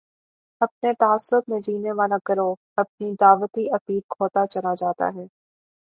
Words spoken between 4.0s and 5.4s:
کھوتا چلا جاتا ہے۔